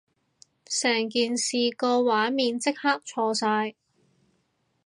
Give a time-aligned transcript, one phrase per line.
[0.65, 3.75] 成件事個畫面即刻錯晒